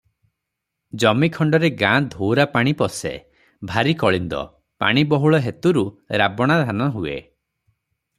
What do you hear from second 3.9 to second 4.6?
କଳିନ୍ଦ,